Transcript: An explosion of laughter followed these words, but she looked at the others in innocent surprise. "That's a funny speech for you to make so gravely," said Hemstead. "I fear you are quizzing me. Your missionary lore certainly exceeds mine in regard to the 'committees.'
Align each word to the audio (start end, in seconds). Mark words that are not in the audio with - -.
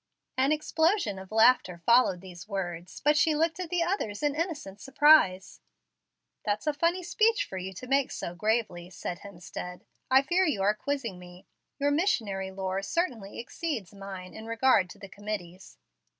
An 0.35 0.51
explosion 0.51 1.19
of 1.19 1.31
laughter 1.31 1.77
followed 1.85 2.21
these 2.21 2.47
words, 2.47 3.01
but 3.01 3.15
she 3.15 3.35
looked 3.35 3.59
at 3.59 3.69
the 3.69 3.83
others 3.83 4.23
in 4.23 4.33
innocent 4.33 4.81
surprise. 4.81 5.61
"That's 6.43 6.65
a 6.65 6.73
funny 6.73 7.03
speech 7.03 7.45
for 7.45 7.59
you 7.59 7.71
to 7.73 7.85
make 7.85 8.09
so 8.09 8.33
gravely," 8.33 8.89
said 8.89 9.19
Hemstead. 9.19 9.83
"I 10.09 10.23
fear 10.23 10.43
you 10.43 10.63
are 10.63 10.73
quizzing 10.73 11.19
me. 11.19 11.45
Your 11.77 11.91
missionary 11.91 12.49
lore 12.49 12.81
certainly 12.81 13.37
exceeds 13.37 13.93
mine 13.93 14.33
in 14.33 14.47
regard 14.47 14.89
to 14.89 14.97
the 14.97 15.07
'committees.' 15.07 15.77